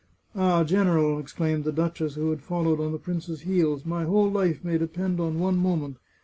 [0.35, 4.63] "Ah, general!" exclaimed the duchess, who had followed on the prince's heels," My whole life
[4.63, 5.97] may depend on one moment.